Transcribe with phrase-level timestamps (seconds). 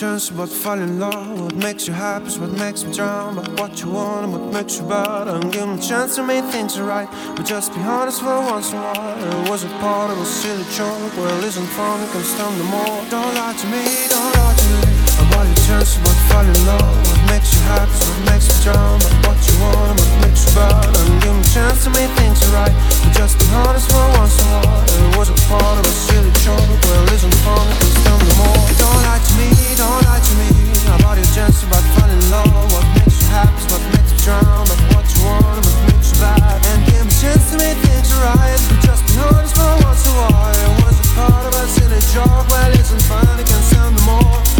[0.00, 1.42] chance about falling in love.
[1.42, 3.34] What makes you happy is what makes me drown.
[3.34, 5.28] But what you want and what makes you bad.
[5.28, 7.08] And give me a chance to make things right.
[7.36, 9.44] But just be honest for once in a while.
[9.44, 11.12] It was a part of a silly joke.
[11.18, 12.96] Well, isn't fun, it can stand no more.
[13.12, 14.88] Don't lie to me, don't lie to me.
[15.20, 16.96] About your chance about falling in love.
[17.04, 18.96] What makes you happy is what makes me drown.
[19.04, 20.86] But what you want and what makes bad.
[20.86, 22.74] And give me a chance to make things right.
[23.02, 24.84] But just be honest for once in a while.
[24.84, 26.60] It was a part of a silly joke.
[26.86, 28.64] Well, isn't fun, it can stand no more.
[28.78, 30.50] Don't lie to me don't lie to me
[30.92, 32.68] about your chance about falling in love.
[32.72, 34.68] What makes you happy what makes you drown.
[34.68, 36.60] But what you want what makes you bad.
[36.68, 38.60] And give me a chance to make things right.
[38.68, 40.52] But just be honest for once in a while.
[40.52, 42.44] It was a part of a silly joke.
[42.52, 44.59] Well, isn't fun, it can sound no more.